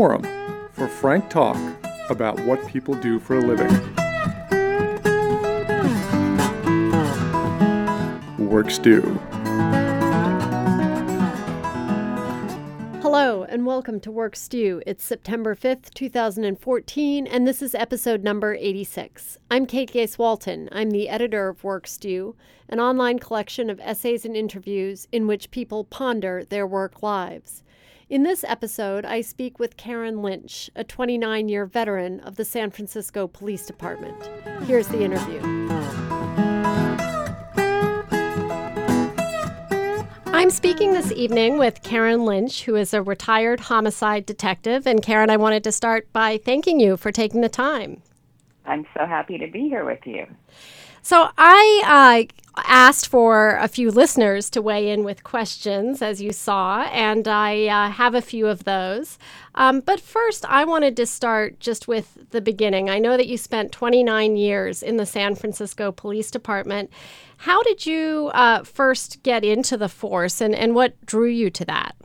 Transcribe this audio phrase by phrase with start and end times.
[0.00, 0.22] forum
[0.72, 1.58] for frank talk
[2.08, 3.68] about what people do for a living.
[8.38, 9.02] Work Stew.
[13.02, 14.82] Hello and welcome to Work Stew.
[14.86, 19.36] It's September 5th, 2014, and this is episode number 86.
[19.50, 20.70] I'm Kate Gace Walton.
[20.72, 22.34] I'm the editor of Work Stew,
[22.70, 27.62] an online collection of essays and interviews in which people ponder their work lives.
[28.10, 32.72] In this episode, I speak with Karen Lynch, a 29 year veteran of the San
[32.72, 34.28] Francisco Police Department.
[34.64, 35.38] Here's the interview.
[40.26, 44.88] I'm speaking this evening with Karen Lynch, who is a retired homicide detective.
[44.88, 48.02] And Karen, I wanted to start by thanking you for taking the time.
[48.66, 50.26] I'm so happy to be here with you.
[51.02, 56.32] So I uh, asked for a few listeners to weigh in with questions, as you
[56.32, 59.18] saw, and I uh, have a few of those.
[59.54, 62.90] Um, but first, I wanted to start just with the beginning.
[62.90, 66.90] I know that you spent 29 years in the San Francisco Police Department.
[67.38, 71.64] How did you uh, first get into the force, and, and what drew you to
[71.64, 71.96] that?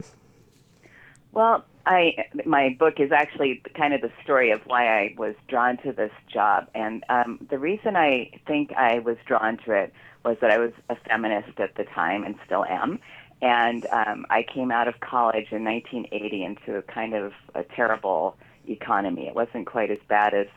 [1.32, 5.78] Well, I my book is actually kind of the story of why I was drawn
[5.78, 10.38] to this job, and um, the reason I think I was drawn to it was
[10.42, 13.00] that I was a feminist at the time and still am,
[13.42, 18.36] and um, I came out of college in 1980 into a kind of a terrible
[18.68, 19.28] economy.
[19.28, 20.48] It wasn't quite as bad as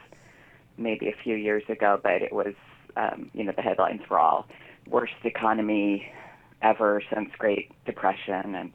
[0.79, 2.55] maybe a few years ago, but it was
[2.97, 4.47] um, you know the headlines were all
[4.89, 6.11] worst economy
[6.63, 8.73] ever since Great Depression and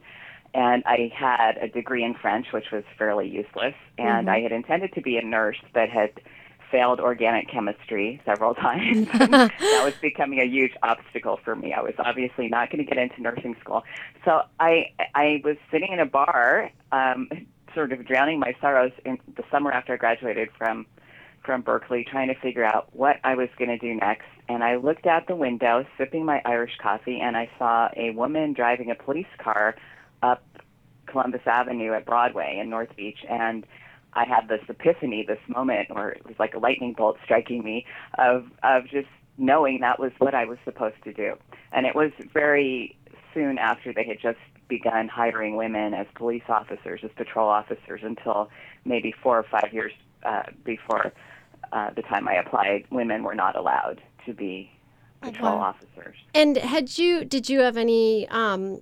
[0.54, 3.74] and I had a degree in French, which was fairly useless.
[3.98, 4.30] And mm-hmm.
[4.30, 6.12] I had intended to be a nurse, but had
[6.70, 9.08] failed organic chemistry several times.
[9.12, 11.72] that was becoming a huge obstacle for me.
[11.72, 13.82] I was obviously not going to get into nursing school.
[14.24, 17.28] So I I was sitting in a bar, um,
[17.74, 20.86] sort of drowning my sorrows in the summer after I graduated from
[21.44, 24.24] from Berkeley, trying to figure out what I was going to do next.
[24.48, 28.54] And I looked out the window, sipping my Irish coffee, and I saw a woman
[28.54, 29.74] driving a police car
[30.24, 30.42] up
[31.06, 33.66] Columbus Avenue at Broadway in North Beach, and
[34.14, 37.86] I had this epiphany, this moment where it was like a lightning bolt striking me
[38.18, 41.34] of of just knowing that was what I was supposed to do.
[41.72, 42.96] And it was very
[43.32, 48.48] soon after they had just begun hiring women as police officers, as patrol officers, until
[48.84, 49.92] maybe four or five years
[50.24, 51.12] uh, before
[51.72, 54.70] uh, the time I applied, women were not allowed to be
[55.20, 56.16] patrol officers.
[56.34, 58.80] And had you did you have any um,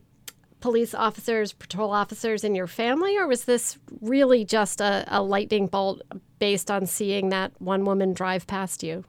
[0.63, 5.67] police officers, patrol officers in your family, or was this really just a, a lightning
[5.67, 6.01] bolt
[6.39, 9.05] based on seeing that one woman drive past you?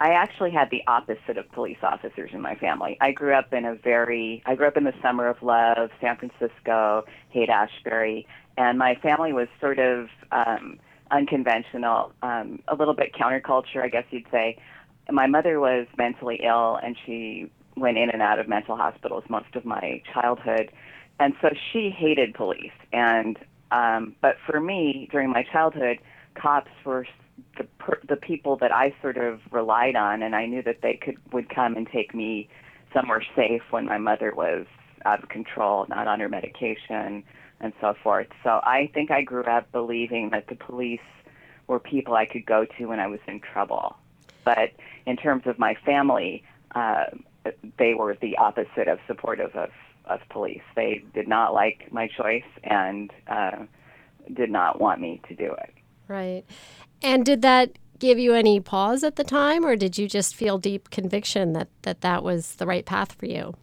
[0.00, 2.98] I actually had the opposite of police officers in my family.
[3.00, 6.16] I grew up in a very, I grew up in the summer of love, San
[6.16, 8.26] Francisco, Haight Ashbury,
[8.58, 10.78] and my family was sort of um,
[11.10, 14.58] unconventional, um, a little bit counterculture, I guess you'd say.
[15.10, 19.54] My mother was mentally ill, and she went in and out of mental hospitals most
[19.54, 20.70] of my childhood,
[21.18, 22.72] and so she hated police.
[22.92, 23.38] And
[23.70, 25.98] um, but for me, during my childhood,
[26.34, 27.06] cops were
[27.58, 30.94] the per- the people that I sort of relied on, and I knew that they
[30.94, 32.48] could would come and take me
[32.92, 34.66] somewhere safe when my mother was
[35.04, 37.24] out of control, not on her medication,
[37.60, 38.28] and so forth.
[38.42, 41.00] So I think I grew up believing that the police
[41.66, 43.96] were people I could go to when I was in trouble.
[44.44, 44.72] But
[45.06, 47.06] in terms of my family, uh,
[47.78, 49.70] they were the opposite of supportive of,
[50.06, 50.62] of police.
[50.74, 53.64] They did not like my choice and uh,
[54.32, 55.74] did not want me to do it.
[56.08, 56.44] Right.
[57.02, 60.58] And did that give you any pause at the time, or did you just feel
[60.58, 63.54] deep conviction that that, that was the right path for you?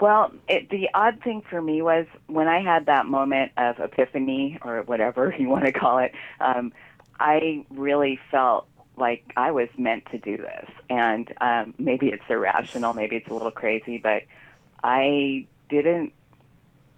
[0.00, 4.58] Well, it, the odd thing for me was when I had that moment of epiphany,
[4.62, 6.72] or whatever you want to call it, um,
[7.20, 10.70] I really felt like I was meant to do this.
[10.88, 14.22] And um, maybe it's irrational, maybe it's a little crazy, but
[14.82, 16.12] I didn't.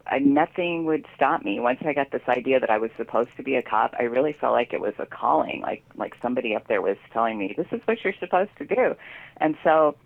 [0.08, 3.42] I, nothing would stop me once I got this idea that I was supposed to
[3.42, 3.92] be a cop.
[3.98, 7.38] I really felt like it was a calling, like like somebody up there was telling
[7.38, 8.94] me, "This is what you're supposed to do."
[9.38, 9.96] And so,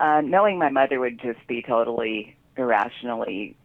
[0.00, 3.56] uh, knowing my mother would just be totally irrationally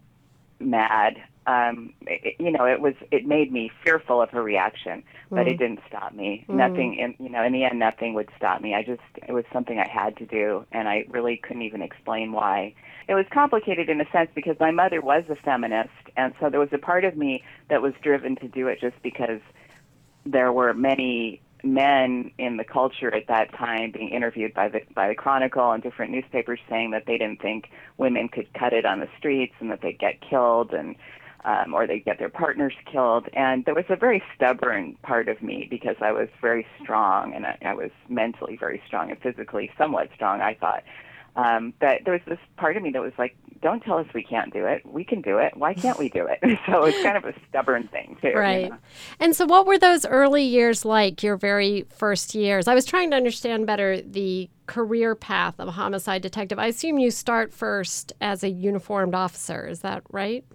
[0.59, 1.17] mad
[1.49, 5.51] um, it, you know, it was it made me fearful of her reaction, but mm.
[5.51, 6.45] it didn't stop me.
[6.47, 6.55] Mm.
[6.55, 8.75] Nothing, in, you know, in the end, nothing would stop me.
[8.75, 12.33] I just it was something I had to do, and I really couldn't even explain
[12.33, 12.75] why.
[13.07, 16.59] It was complicated in a sense because my mother was a feminist, and so there
[16.59, 19.41] was a part of me that was driven to do it just because
[20.25, 25.07] there were many men in the culture at that time being interviewed by the by
[25.07, 28.99] the Chronicle and different newspapers saying that they didn't think women could cut it on
[28.99, 30.95] the streets and that they'd get killed and
[31.45, 33.27] um, or they'd get their partners killed.
[33.33, 37.45] And there was a very stubborn part of me because I was very strong and
[37.45, 40.83] I, I was mentally very strong and physically somewhat strong, I thought.
[41.35, 44.23] Um, that there was this part of me that was like, don't tell us we
[44.23, 44.85] can't do it.
[44.85, 45.55] We can do it.
[45.55, 46.39] Why can't we do it?
[46.65, 48.33] so it's kind of a stubborn thing, too.
[48.33, 48.63] Right.
[48.63, 48.77] You know?
[49.19, 52.67] And so, what were those early years like, your very first years?
[52.67, 56.59] I was trying to understand better the career path of a homicide detective.
[56.59, 59.67] I assume you start first as a uniformed officer.
[59.67, 60.45] Is that right?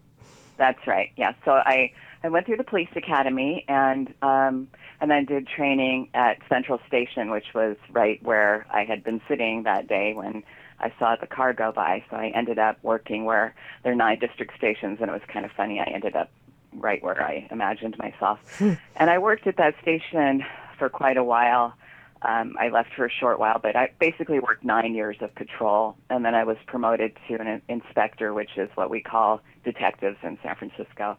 [0.56, 1.10] That's right.
[1.16, 1.32] Yeah.
[1.44, 1.92] So I
[2.22, 4.68] I went through the police academy and um,
[5.00, 9.64] and then did training at Central Station, which was right where I had been sitting
[9.64, 10.42] that day when
[10.84, 12.04] I saw the car go by.
[12.10, 15.46] So I ended up working where there are nine district stations, and it was kind
[15.46, 15.80] of funny.
[15.80, 16.30] I ended up
[16.74, 20.44] right where I imagined myself, and I worked at that station
[20.78, 21.74] for quite a while.
[22.22, 25.96] Um, I left for a short while, but I basically worked nine years of patrol,
[26.10, 30.38] and then I was promoted to an inspector, which is what we call detectives in
[30.42, 31.16] San Francisco.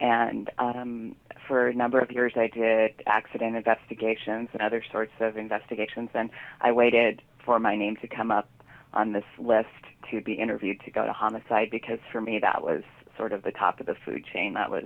[0.00, 1.16] And um,
[1.46, 6.30] for a number of years, I did accident investigations and other sorts of investigations, and
[6.60, 8.48] I waited for my name to come up
[8.94, 9.68] on this list
[10.10, 12.82] to be interviewed to go to homicide because for me that was
[13.16, 14.54] sort of the top of the food chain.
[14.54, 14.84] That was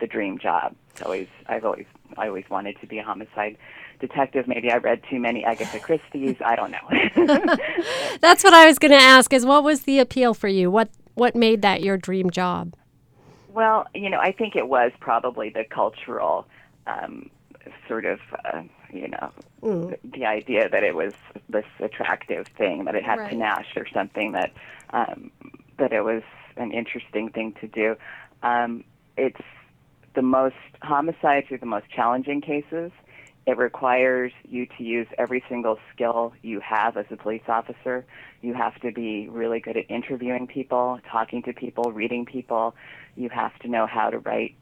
[0.00, 0.74] the dream job.
[0.90, 1.86] It's always I've always
[2.16, 3.56] I always wanted to be a homicide
[4.00, 4.46] detective.
[4.46, 6.36] Maybe I read too many Agatha Christie's.
[6.44, 7.56] I don't know.
[8.20, 9.32] That's what I was going to ask.
[9.32, 10.70] Is what was the appeal for you?
[10.70, 12.74] What what made that your dream job?
[13.52, 16.46] Well, you know, I think it was probably the cultural
[16.86, 17.28] um,
[17.88, 18.62] sort of, uh,
[18.92, 19.30] you know,
[19.62, 19.96] mm.
[20.04, 21.12] the, idea that it was
[21.48, 23.30] this attractive thing, that it had right.
[23.30, 24.52] panache or something that
[24.90, 25.30] um,
[25.78, 26.22] that it was
[26.56, 27.96] an interesting thing to do.
[28.42, 28.84] Um,
[29.16, 29.40] it's
[30.14, 32.90] the most homicides are the most challenging cases.
[33.46, 38.04] It requires you to use every single skill you have as a police officer.
[38.42, 42.74] You have to be really good at interviewing people, talking to people, reading people.
[43.16, 44.54] You have to know how to write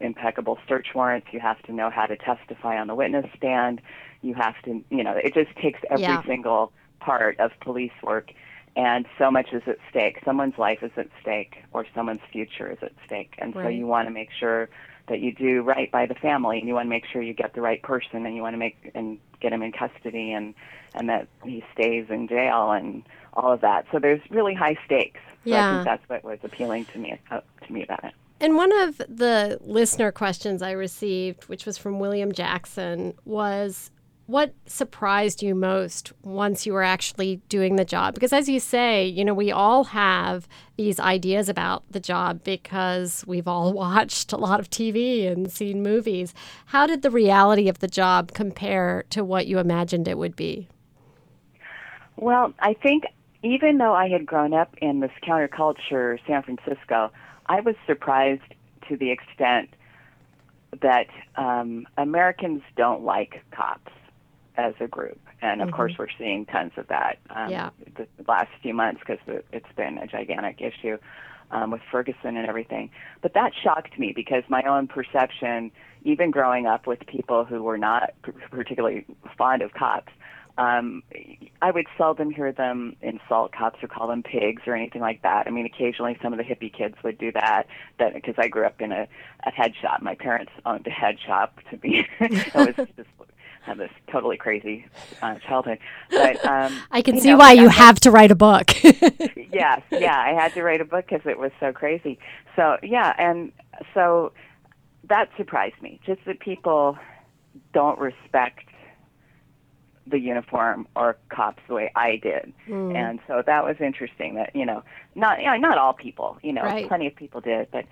[0.00, 1.28] impeccable search warrants.
[1.32, 3.80] You have to know how to testify on the witness stand.
[4.22, 6.24] You have to, you know, it just takes every yeah.
[6.24, 8.32] single part of police work
[8.76, 10.18] and so much is at stake.
[10.24, 13.64] Someone's life is at stake, or someone's future is at stake, and right.
[13.64, 14.68] so you want to make sure
[15.08, 17.54] that you do right by the family, and you want to make sure you get
[17.54, 20.54] the right person, and you want to make and get him in custody, and
[20.94, 23.02] and that he stays in jail, and
[23.32, 23.86] all of that.
[23.90, 25.20] So there's really high stakes.
[25.44, 25.70] So yeah.
[25.70, 28.12] I think that's what was appealing to me uh, to me about it.
[28.40, 33.90] And one of the listener questions I received, which was from William Jackson, was
[34.26, 38.14] what surprised you most once you were actually doing the job?
[38.14, 43.24] Because as you say, you know, we all have these ideas about the job because
[43.26, 46.34] we've all watched a lot of TV and seen movies.
[46.66, 50.68] How did the reality of the job compare to what you imagined it would be?
[52.16, 53.04] Well, I think
[53.42, 57.12] even though I had grown up in this counterculture San Francisco,
[57.48, 58.42] I was surprised
[58.88, 59.70] to the extent
[60.82, 61.06] that
[61.36, 63.92] um, Americans don't like cops
[64.56, 65.20] as a group.
[65.42, 65.76] And of mm-hmm.
[65.76, 67.70] course, we're seeing tons of that um, yeah.
[67.96, 70.98] the last few months because it's been a gigantic issue
[71.50, 72.90] um, with Ferguson and everything.
[73.22, 75.70] But that shocked me because my own perception,
[76.04, 78.14] even growing up with people who were not
[78.50, 79.04] particularly
[79.36, 80.12] fond of cops,
[80.58, 81.02] um,
[81.60, 85.46] I would seldom hear them insult cops or call them pigs or anything like that.
[85.46, 87.64] I mean, occasionally some of the hippie kids would do that.
[87.98, 89.06] That because I grew up in a,
[89.44, 90.00] a head shop.
[90.00, 91.58] My parents owned a head shop.
[91.70, 93.08] To be, it was just
[93.66, 94.86] had this totally crazy
[95.20, 95.78] uh, childhood.
[96.10, 98.72] But um, I can see know, why you have to write a book.
[98.82, 102.18] yes, yeah, I had to write a book because it was so crazy.
[102.54, 103.52] So yeah, and
[103.92, 104.32] so
[105.08, 106.00] that surprised me.
[106.06, 106.96] Just that people
[107.72, 108.65] don't respect
[110.06, 112.94] the uniform or cops the way I did, mm.
[112.94, 114.34] and so that was interesting.
[114.36, 114.82] That you know,
[115.14, 116.88] not you know, not all people, you know, right.
[116.88, 117.84] plenty of people did, but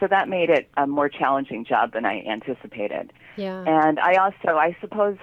[0.00, 3.12] so that made it a more challenging job than I anticipated.
[3.36, 3.62] Yeah.
[3.66, 5.16] And I also, I suppose,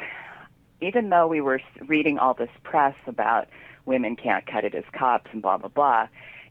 [0.79, 3.49] even though we were reading all this press about
[3.85, 6.07] women can't cut it as cops and blah blah blah,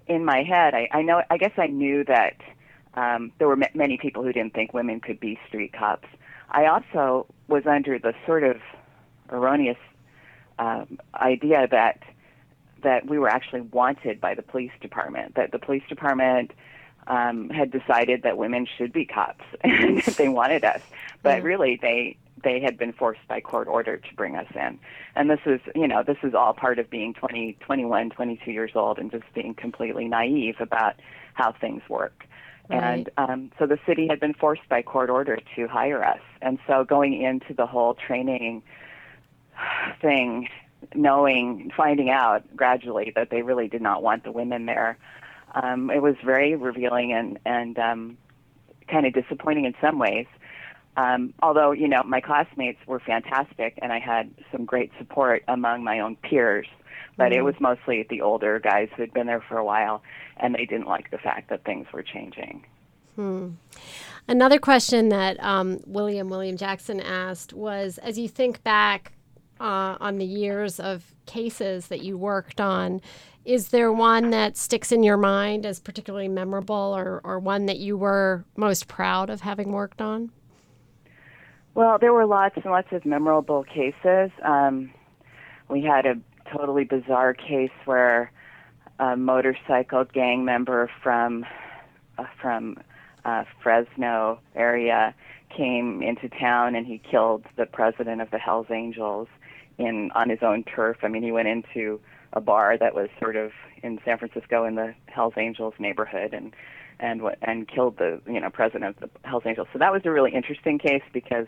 [0.09, 2.37] in my head, I, I know, I guess I knew that
[2.95, 6.09] um, there were m- many people who didn't think women could be street cops.
[6.51, 8.57] I also was under the sort of
[9.31, 9.77] erroneous
[10.59, 12.03] um, idea that
[12.83, 15.35] that we were actually wanted by the police department.
[15.35, 16.53] That the police department
[17.09, 20.81] um, had decided that women should be cops and they wanted us.
[21.23, 24.79] But really, they they had been forced by court order to bring us in.
[25.17, 28.73] And this is, you know, this is all part of being 20, 21, 22 years
[28.77, 30.95] old and just being completely naive about
[31.35, 32.25] how things work.
[32.71, 32.83] Right.
[32.83, 36.21] And um, so the city had been forced by court order to hire us.
[36.43, 38.63] And so going into the whole training
[40.01, 40.49] thing,
[40.95, 44.99] knowing, finding out gradually that they really did not want the women there
[45.55, 48.19] um, it was very revealing and and um,
[48.89, 50.27] kind of disappointing in some ways.
[50.97, 55.85] Um, although you know my classmates were fantastic, and I had some great support among
[55.85, 56.67] my own peers,
[57.17, 57.39] but mm-hmm.
[57.39, 60.03] it was mostly the older guys who had been there for a while,
[60.39, 62.65] and they didn't like the fact that things were changing.
[63.17, 63.51] Hmm.
[64.29, 69.13] Another question that um, William William Jackson asked was, as you think back
[69.61, 73.01] uh, on the years of cases that you worked on,
[73.45, 77.79] is there one that sticks in your mind as particularly memorable, or, or one that
[77.79, 80.31] you were most proud of having worked on?
[81.75, 84.31] Well, there were lots and lots of memorable cases.
[84.45, 84.91] Um,
[85.69, 86.17] we had a
[86.53, 88.33] totally bizarre case where
[88.99, 91.47] a motorcycle gang member from
[92.19, 92.79] uh, from
[93.25, 95.15] uh, Fresno area
[95.57, 99.29] came into town and he killed the president of the Hells Angels
[99.79, 100.99] in on his own turf.
[101.03, 102.01] I mean, he went into
[102.33, 106.55] a bar that was sort of in San Francisco in the Hells Angels neighborhood and
[107.01, 109.69] and and killed the you know president of the Hells Angels.
[109.73, 111.47] So that was a really interesting case because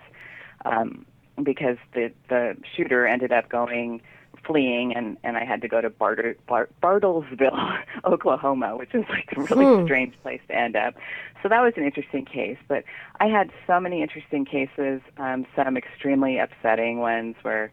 [0.64, 1.04] um,
[1.42, 4.00] because the the shooter ended up going
[4.46, 9.28] fleeing and and I had to go to Barter, Bart, Bartlesville, Oklahoma, which is like
[9.36, 9.84] a really hmm.
[9.84, 10.94] strange place to end up.
[11.42, 12.58] So that was an interesting case.
[12.68, 12.84] But
[13.18, 17.72] I had so many interesting cases, um, some extremely upsetting ones where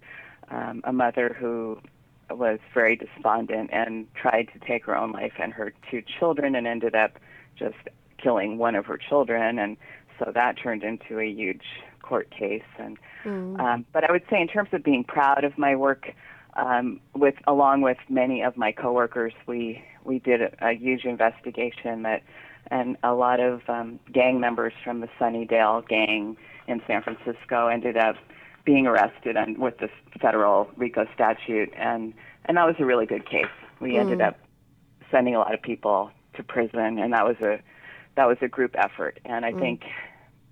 [0.49, 1.79] um, a mother who
[2.29, 6.67] was very despondent and tried to take her own life and her two children and
[6.67, 7.17] ended up
[7.57, 7.77] just
[8.17, 9.77] killing one of her children and
[10.19, 11.63] so that turned into a huge
[12.01, 13.59] court case and mm.
[13.59, 16.13] um, but I would say in terms of being proud of my work
[16.55, 22.03] um, with along with many of my coworkers we we did a, a huge investigation
[22.03, 22.23] that
[22.69, 26.35] and a lot of um, gang members from the Sunnydale gang
[26.67, 28.15] in San Francisco ended up
[28.67, 32.13] being arrested and with the federal RICO statute, and
[32.45, 33.45] and that was a really good case.
[33.79, 34.01] We mm.
[34.01, 34.37] ended up
[35.09, 37.61] sending a lot of people to prison, and that was a
[38.15, 39.21] that was a group effort.
[39.23, 39.59] And I mm.
[39.59, 39.83] think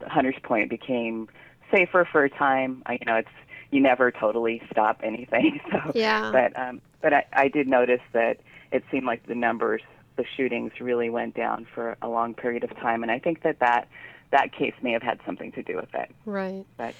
[0.07, 1.27] Hunters Point became
[1.69, 2.83] safer for a time.
[2.85, 3.27] I, you know, it's
[3.71, 5.59] you never totally stop anything.
[5.69, 6.31] So, yeah.
[6.31, 8.39] But um, but I, I did notice that
[8.71, 9.81] it seemed like the numbers,
[10.15, 13.59] the shootings, really went down for a long period of time, and I think that
[13.59, 13.89] that
[14.31, 16.11] that case may have had something to do with it.
[16.25, 16.65] Right.
[16.77, 16.95] But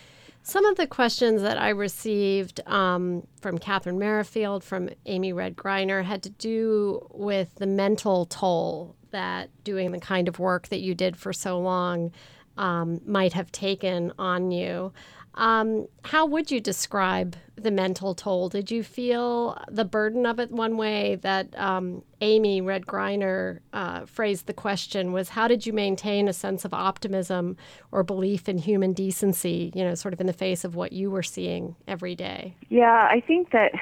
[0.46, 6.04] some of the questions that I received um, from Catherine Merrifield, from Amy Red Greiner,
[6.04, 10.94] had to do with the mental toll that doing the kind of work that you
[10.94, 12.12] did for so long
[12.58, 14.94] um, might have taken on you.
[15.36, 18.50] Um, how would you describe the mental toll?
[18.50, 24.06] Did you feel the burden of it one way that um, Amy Red Greiner uh,
[24.06, 27.58] phrased the question was how did you maintain a sense of optimism
[27.92, 31.12] or belief in human decency, you know, sort of in the face of what you
[31.12, 32.56] were seeing every day?
[32.70, 33.74] Yeah, I think that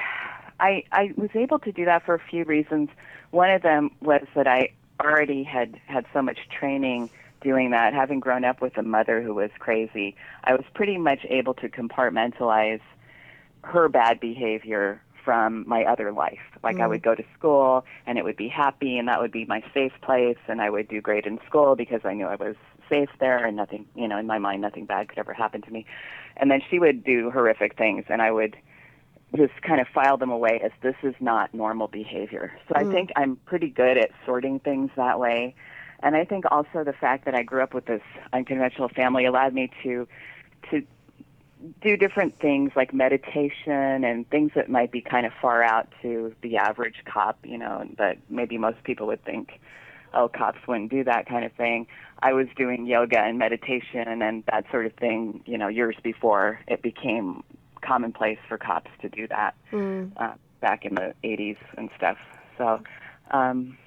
[0.58, 2.90] I, I was able to do that for a few reasons.
[3.30, 4.70] One of them was that I
[5.00, 7.10] already had had so much training–
[7.44, 11.20] doing that, having grown up with a mother who was crazy, I was pretty much
[11.28, 12.80] able to compartmentalize
[13.62, 16.40] her bad behavior from my other life.
[16.62, 16.82] Like mm.
[16.82, 19.62] I would go to school and it would be happy and that would be my
[19.72, 22.56] safe place and I would do great in school because I knew I was
[22.90, 25.70] safe there and nothing, you know, in my mind nothing bad could ever happen to
[25.70, 25.86] me.
[26.36, 28.56] And then she would do horrific things and I would
[29.36, 32.52] just kind of file them away as this is not normal behavior.
[32.68, 32.86] So mm.
[32.86, 35.54] I think I'm pretty good at sorting things that way.
[36.04, 39.54] And I think also the fact that I grew up with this unconventional family allowed
[39.54, 40.06] me to
[40.70, 40.82] to
[41.80, 46.34] do different things like meditation and things that might be kind of far out to
[46.42, 49.58] the average cop, you know, that maybe most people would think,
[50.12, 51.86] oh, cops wouldn't do that kind of thing.
[52.22, 56.60] I was doing yoga and meditation and that sort of thing, you know, years before
[56.68, 57.42] it became
[57.80, 60.12] commonplace for cops to do that mm.
[60.18, 62.18] uh, back in the 80s and stuff.
[62.58, 62.82] So
[63.30, 63.78] um,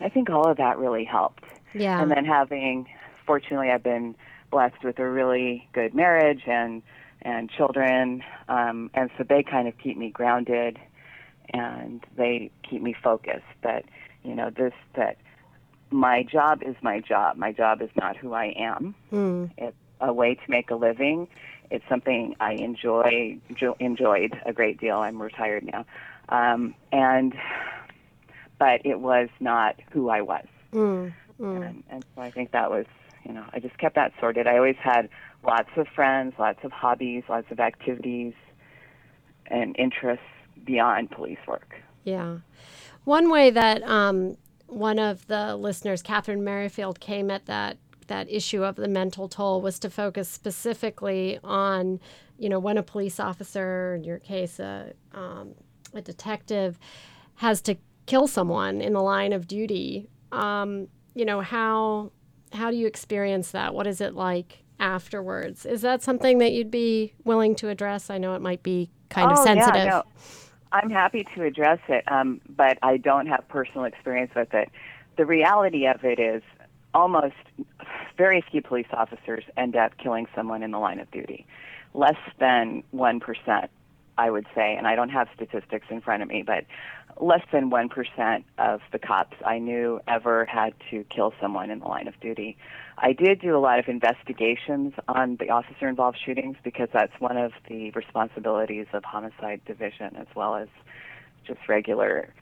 [0.00, 1.44] I think all of that really helped.
[1.74, 2.00] Yeah.
[2.00, 2.88] And then having,
[3.26, 4.14] fortunately, I've been
[4.50, 6.82] blessed with a really good marriage and
[7.22, 10.78] and children, um, and so they kind of keep me grounded,
[11.50, 13.42] and they keep me focused.
[13.62, 13.84] That
[14.22, 15.16] you know this that
[15.90, 17.36] my job is my job.
[17.36, 18.94] My job is not who I am.
[19.12, 19.50] Mm.
[19.56, 21.26] It's a way to make a living.
[21.70, 24.98] It's something I enjoy jo- enjoyed a great deal.
[24.98, 25.84] I'm retired now,
[26.28, 27.34] um, and
[28.58, 30.46] but it was not who I was.
[30.72, 31.12] Mm.
[31.40, 31.68] Mm.
[31.68, 32.86] And, and so I think that was,
[33.24, 34.46] you know, I just kept that sorted.
[34.46, 35.08] I always had
[35.44, 38.34] lots of friends, lots of hobbies, lots of activities
[39.46, 40.24] and interests
[40.64, 41.76] beyond police work.
[42.04, 42.38] Yeah.
[43.04, 47.78] One way that um, one of the listeners, Catherine Merrifield, came at that
[48.08, 51.98] that issue of the mental toll was to focus specifically on,
[52.38, 55.54] you know, when a police officer, in your case, a, um,
[55.92, 56.78] a detective,
[57.36, 57.76] has to
[58.06, 60.08] kill someone in the line of duty.
[60.30, 62.12] Um, you know how
[62.52, 63.74] how do you experience that?
[63.74, 65.64] What is it like afterwards?
[65.64, 68.10] Is that something that you'd be willing to address?
[68.10, 69.76] I know it might be kind oh, of sensitive.
[69.76, 70.02] Yeah, no.
[70.72, 74.68] I'm happy to address it, um, but I don't have personal experience with it.
[75.16, 76.42] The reality of it is
[76.92, 77.34] almost
[78.18, 81.46] very few police officers end up killing someone in the line of duty.
[81.94, 83.68] Less than 1%,
[84.18, 86.64] I would say, and I don't have statistics in front of me, but
[87.20, 91.86] less than 1% of the cops I knew ever had to kill someone in the
[91.86, 92.56] line of duty.
[92.98, 97.36] I did do a lot of investigations on the officer involved shootings because that's one
[97.36, 100.68] of the responsibilities of homicide division as well as
[101.46, 102.32] just regular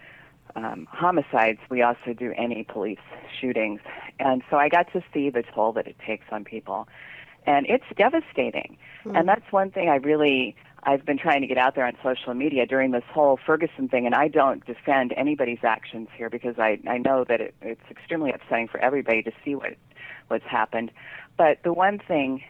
[0.56, 1.58] um, homicides.
[1.70, 2.98] We also do any police
[3.40, 3.80] shootings.
[4.18, 6.88] And so I got to see the toll that it takes on people.
[7.46, 8.76] And it's devastating.
[9.04, 9.18] Mm.
[9.18, 12.34] And that's one thing I really I've been trying to get out there on social
[12.34, 16.78] media during this whole Ferguson thing, and I don't defend anybody's actions here because I,
[16.86, 19.76] I know that it, it's extremely upsetting for everybody to see what
[20.28, 20.90] what's happened.
[21.36, 22.42] But the one thing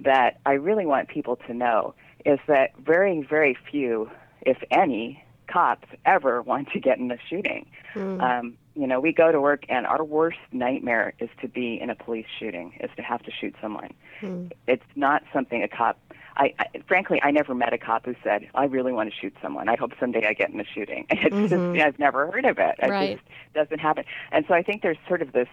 [0.00, 1.94] that I really want people to know
[2.24, 4.10] is that very, very few,
[4.42, 7.66] if any, cops ever want to get in a shooting.
[7.94, 8.20] Mm.
[8.20, 11.90] Um, you know, we go to work, and our worst nightmare is to be in
[11.90, 13.94] a police shooting, is to have to shoot someone.
[14.20, 14.50] Mm.
[14.66, 15.98] It's not something a cop
[16.36, 19.34] I, I frankly I never met a cop who said I really want to shoot
[19.40, 19.68] someone.
[19.68, 21.06] I hope someday I get in a shooting.
[21.24, 21.74] It's mm-hmm.
[21.74, 22.76] just I've never heard of it.
[22.82, 23.18] It right.
[23.18, 24.04] just doesn't happen.
[24.32, 25.48] And so I think there's sort of this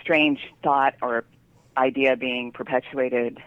[0.00, 1.24] strange thought or
[1.76, 3.38] idea being perpetuated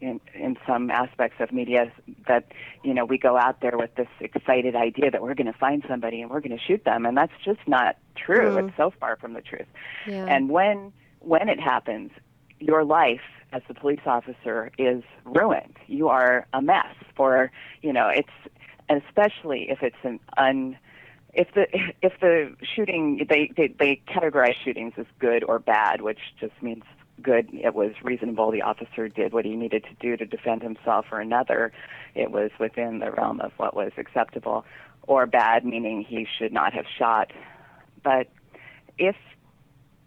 [0.00, 1.92] in in some aspects of media
[2.26, 2.46] that
[2.82, 5.84] you know we go out there with this excited idea that we're going to find
[5.88, 8.56] somebody and we're going to shoot them and that's just not true.
[8.56, 8.68] Mm.
[8.68, 9.66] It's so far from the truth.
[10.06, 10.26] Yeah.
[10.26, 12.10] And when when it happens,
[12.58, 13.20] your life
[13.52, 15.76] as a police officer is ruined.
[15.86, 17.50] You are a mess for,
[17.82, 18.28] you know, it's
[18.88, 20.76] especially if it's an un
[21.34, 21.66] if the
[22.02, 26.84] if the shooting they, they they categorize shootings as good or bad, which just means
[27.22, 27.48] good.
[27.52, 28.50] It was reasonable.
[28.50, 31.72] The officer did what he needed to do to defend himself or another.
[32.14, 34.64] It was within the realm of what was acceptable.
[35.04, 37.32] Or bad, meaning he should not have shot.
[38.04, 38.28] But
[38.98, 39.16] if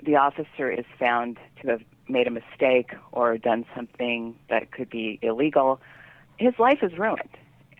[0.02, 5.20] the officer is found to have made a mistake or done something that could be
[5.22, 5.80] illegal,
[6.38, 7.30] his life is ruined.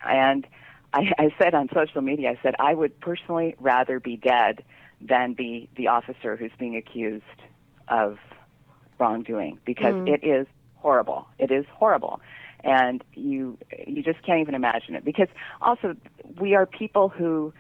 [0.08, 0.48] And
[0.94, 4.64] I, I said on social media, I said, I would personally rather be dead
[5.02, 7.24] than be the officer who's being accused
[7.88, 8.18] of
[8.98, 10.10] wrongdoing because mm.
[10.10, 11.28] it is horrible.
[11.38, 12.22] It is horrible.
[12.64, 15.28] And you you just can't even imagine it because
[15.62, 15.96] also
[16.40, 17.54] we are people who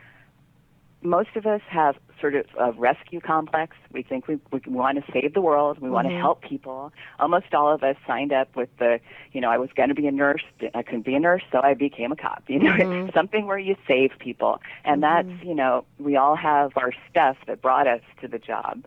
[1.01, 3.75] most of us have sort of a rescue complex.
[3.91, 5.77] We think we, we want to save the world.
[5.79, 5.93] We mm-hmm.
[5.93, 6.91] want to help people.
[7.19, 8.99] Almost all of us signed up with the,
[9.31, 10.43] you know, I was going to be a nurse.
[10.73, 12.43] I couldn't be a nurse, so I became a cop.
[12.55, 13.09] You know, mm-hmm.
[13.13, 14.61] something where you save people.
[14.85, 15.29] And mm-hmm.
[15.29, 18.85] that's, you know, we all have our stuff that brought us to the job.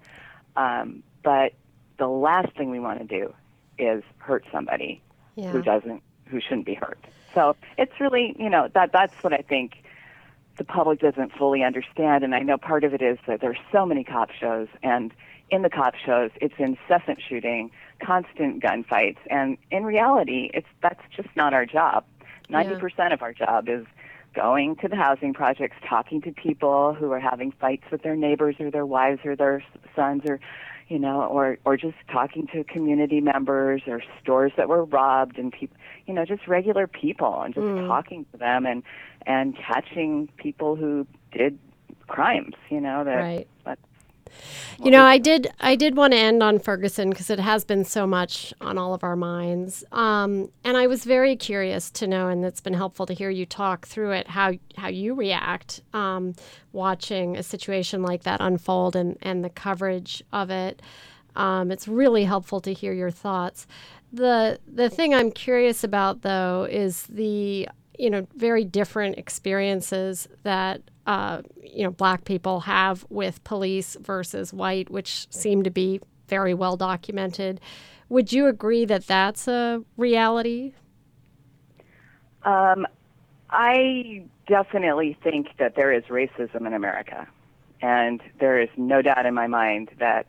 [0.56, 1.52] Um, but
[1.98, 3.34] the last thing we want to do
[3.78, 5.02] is hurt somebody
[5.36, 5.50] yeah.
[5.50, 6.98] who doesn't, who shouldn't be hurt.
[7.34, 9.82] So it's really, you know, that that's what I think
[10.58, 12.24] the public doesn't fully understand.
[12.24, 15.12] And I know part of it is that there's so many cop shows, and
[15.50, 17.70] in the cop shows, it's incessant shooting,
[18.04, 22.04] constant gunfights, and in reality, it's that's just not our job.
[22.50, 22.80] Ninety yeah.
[22.80, 23.86] percent of our job is
[24.34, 28.56] going to the housing projects, talking to people who are having fights with their neighbors
[28.60, 29.64] or their wives or their
[29.96, 30.38] sons or
[30.88, 35.52] you know, or or just talking to community members or stores that were robbed and
[35.52, 37.86] people, you know, just regular people and just mm.
[37.86, 38.82] talking to them and
[39.26, 41.58] and catching people who did
[42.06, 43.48] crimes, you know, that right.
[44.82, 47.84] You know, I did I did want to end on Ferguson because it has been
[47.84, 49.84] so much on all of our minds.
[49.92, 53.46] Um, and I was very curious to know, and it's been helpful to hear you
[53.46, 56.34] talk through it, how how you react um,
[56.72, 60.80] watching a situation like that unfold and, and the coverage of it.
[61.36, 63.66] Um, it's really helpful to hear your thoughts.
[64.12, 70.82] The the thing I'm curious about though is the you know very different experiences that
[71.08, 76.52] uh, you know black people have with police versus white, which seem to be very
[76.52, 77.60] well documented.
[78.10, 80.74] Would you agree that that's a reality?
[82.42, 82.86] Um,
[83.48, 87.26] I definitely think that there is racism in America,
[87.80, 90.26] and there is no doubt in my mind that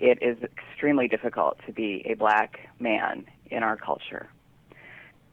[0.00, 4.28] it is extremely difficult to be a black man in our culture.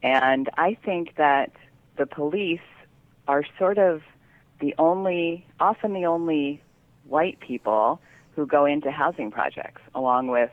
[0.04, 1.52] And I think that
[1.98, 2.60] the police
[3.28, 4.04] are sort of
[4.60, 6.62] the only, often the only
[7.08, 8.00] white people
[8.36, 10.52] who go into housing projects, along with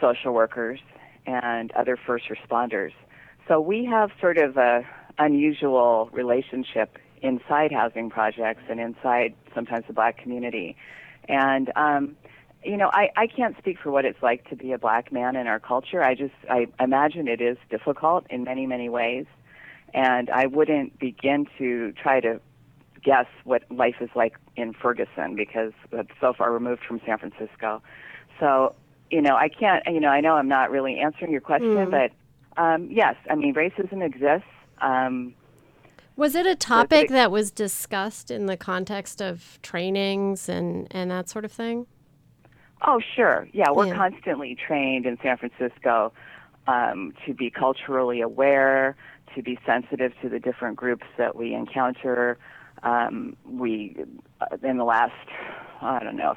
[0.00, 0.80] social workers
[1.26, 2.92] and other first responders.
[3.48, 4.86] So we have sort of a
[5.18, 10.76] unusual relationship inside housing projects and inside sometimes the black community.
[11.28, 12.16] And um,
[12.64, 15.36] you know, I, I can't speak for what it's like to be a black man
[15.36, 16.02] in our culture.
[16.02, 19.26] I just I imagine it is difficult in many many ways,
[19.94, 22.40] and I wouldn't begin to try to
[23.06, 27.80] guess what life is like in Ferguson because it's so far removed from San Francisco.
[28.40, 28.74] So
[29.10, 29.84] you know, I can't.
[29.86, 31.90] You know, I know I'm not really answering your question, Mm.
[31.92, 32.10] but
[32.60, 34.48] um, yes, I mean racism exists.
[34.80, 35.34] Um,
[36.16, 41.28] Was it a topic that was discussed in the context of trainings and, and that
[41.28, 41.86] sort of thing?
[42.86, 43.46] Oh, sure.
[43.52, 43.94] Yeah, we're Yeah.
[43.96, 46.12] constantly trained in San Francisco
[46.66, 48.96] um, to be culturally aware,
[49.34, 52.38] to be sensitive to the different groups that we encounter.
[52.82, 53.96] Um, we,
[54.40, 55.12] uh, in the last,
[55.80, 56.36] I don't know,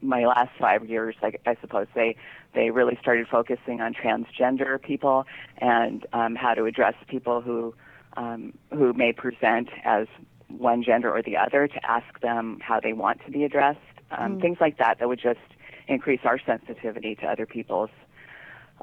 [0.00, 2.16] my last five years, I, I suppose they
[2.54, 5.26] they really started focusing on transgender people
[5.58, 7.74] and um, how to address people who
[8.16, 10.06] um, who may present as
[10.48, 13.80] one gender or the other to ask them how they want to be addressed.
[14.10, 15.40] Um, Things like that that would just
[15.88, 17.90] increase our sensitivity to other people's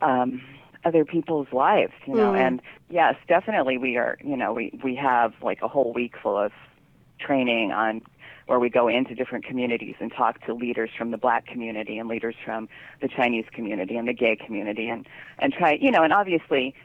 [0.02, 0.42] um,
[0.84, 2.34] other people's lives, you know.
[2.34, 2.40] Mm.
[2.40, 6.38] And yes, definitely we are, you know, we we have like a whole week full
[6.38, 6.52] of
[7.22, 8.02] training on
[8.48, 12.10] where we go into different communities and talk to leaders from the black community and
[12.10, 12.68] leaders from
[13.02, 15.08] the Chinese community and the gay community and
[15.40, 16.76] and try, you know, and obviously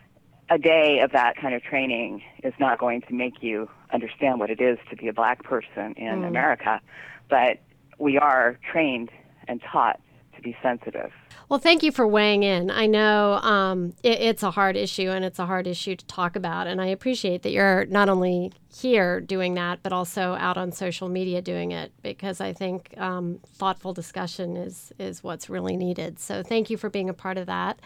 [0.48, 4.50] a day of that kind of training is not going to make you understand what
[4.50, 6.28] it is to be a black person in mm.
[6.28, 6.80] America,
[7.28, 7.58] but
[7.98, 9.10] we are trained
[9.48, 10.00] and taught
[10.46, 11.10] be sensitive.
[11.48, 12.70] Well, thank you for weighing in.
[12.70, 16.36] I know um, it, it's a hard issue and it's a hard issue to talk
[16.36, 16.66] about.
[16.68, 21.08] And I appreciate that you're not only here doing that, but also out on social
[21.08, 26.18] media doing it because I think um, thoughtful discussion is, is what's really needed.
[26.20, 27.80] So thank you for being a part of that.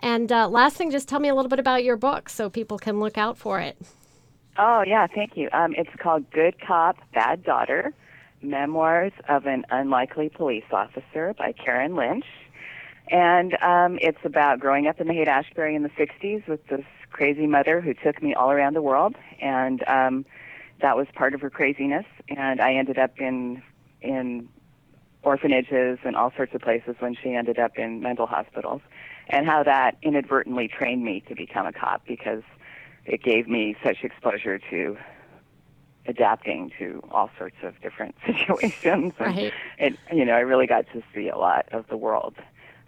[0.00, 2.78] And uh, last thing, just tell me a little bit about your book so people
[2.78, 3.78] can look out for it.
[4.58, 5.48] Oh yeah, thank you.
[5.52, 7.94] Um, it's called Good Cop, Bad Daughter:
[8.42, 12.26] Memoirs of an Unlikely Police Officer by Karen Lynch,
[13.08, 17.46] and um, it's about growing up in the Haight-Ashbury in the '60s with this crazy
[17.46, 20.24] mother who took me all around the world, and um,
[20.80, 22.06] that was part of her craziness.
[22.28, 23.62] And I ended up in
[24.00, 24.48] in
[25.22, 28.82] orphanages and all sorts of places when she ended up in mental hospitals,
[29.28, 32.42] and how that inadvertently trained me to become a cop because
[33.04, 34.96] it gave me such exposure to
[36.06, 39.14] adapting to all sorts of different situations.
[39.18, 39.54] And Right.
[39.78, 42.34] it, you know, I really got to see a lot of the world,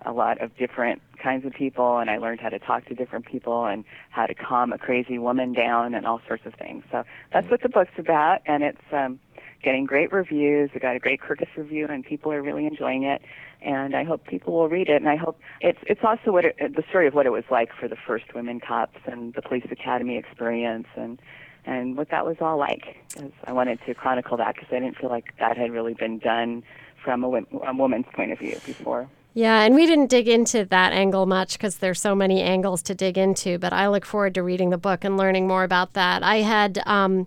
[0.05, 3.27] a lot of different kinds of people, and I learned how to talk to different
[3.27, 6.85] people and how to calm a crazy woman down and all sorts of things.
[6.91, 9.19] So that's what the book's about, and it's um,
[9.63, 10.71] getting great reviews.
[10.75, 13.23] It got a great Kirkus review, and people are really enjoying it.
[13.63, 14.97] And I hope people will read it.
[14.97, 17.71] And I hope it's it's also what it, the story of what it was like
[17.73, 21.19] for the first women cops and the police academy experience and
[21.67, 22.97] and what that was all like.
[23.45, 26.63] I wanted to chronicle that because I didn't feel like that had really been done
[27.03, 27.29] from a,
[27.67, 29.09] a woman's point of view before.
[29.35, 32.95] Yeah, and we didn't dig into that angle much because there's so many angles to
[32.95, 36.23] dig into, but I look forward to reading the book and learning more about that.
[36.23, 37.27] I had um,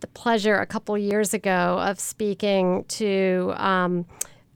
[0.00, 4.06] the pleasure a couple years ago of speaking to um,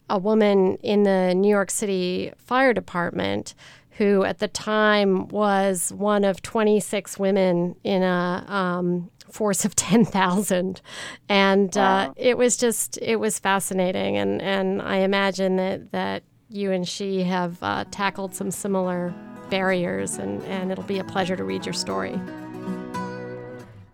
[0.09, 3.55] a woman in the New York City Fire Department
[3.97, 10.81] who at the time was one of 26 women in a um, force of 10,000.
[11.29, 14.17] And uh, it was just, it was fascinating.
[14.17, 19.15] And, and I imagine that, that you and she have uh, tackled some similar
[19.51, 22.21] barriers, and, and it'll be a pleasure to read your story.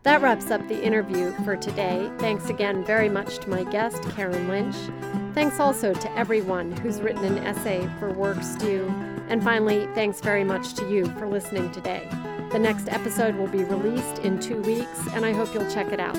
[0.03, 2.11] That wraps up the interview for today.
[2.19, 4.75] Thanks again very much to my guest, Karen Lynch.
[5.33, 8.87] Thanks also to everyone who's written an essay for Work Stew.
[9.29, 12.09] And finally, thanks very much to you for listening today.
[12.53, 15.99] The next episode will be released in two weeks, and I hope you'll check it
[15.99, 16.17] out.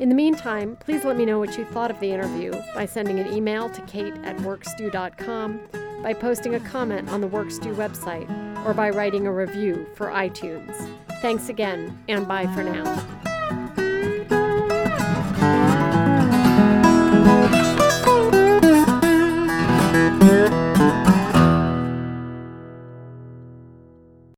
[0.00, 3.20] In the meantime, please let me know what you thought of the interview by sending
[3.20, 5.60] an email to kate at workstew.com,
[6.02, 8.28] by posting a comment on the Workstew website,
[8.66, 10.74] or by writing a review for iTunes.
[11.20, 13.29] Thanks again, and bye for now.